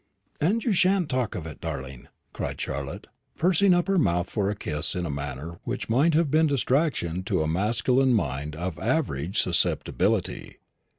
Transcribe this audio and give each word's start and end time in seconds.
"And 0.39 0.63
you 0.63 0.73
shan't 0.73 1.09
talk 1.11 1.35
of 1.35 1.45
it, 1.45 1.61
darling," 1.61 2.07
cried 2.33 2.59
Charlotte, 2.59 3.05
pursing 3.37 3.71
up 3.75 3.87
her 3.87 3.99
mouth 3.99 4.31
for 4.31 4.49
a 4.49 4.55
kiss 4.55 4.95
in 4.95 5.05
a 5.05 5.11
manner 5.11 5.59
which 5.63 5.89
might 5.89 6.15
have 6.15 6.31
been 6.31 6.47
distraction 6.47 7.21
to 7.25 7.43
a 7.43 7.47
masculine 7.47 8.15
mind 8.15 8.55
of 8.55 8.79
average 8.79 9.39
susceptibility. 9.39 10.57